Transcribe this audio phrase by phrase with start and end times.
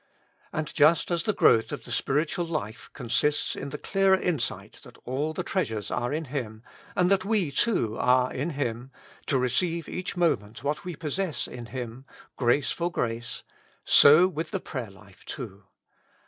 [0.51, 4.79] And just as the growth of the spiritual life consists in the clearer in sight
[4.81, 6.63] that all the treasures are in Him,
[6.95, 8.91] and that we too are ifi Him,
[9.27, 13.43] to receive each moment what we possess in Him, grace for grace,
[13.83, 15.65] so with the prayer life too.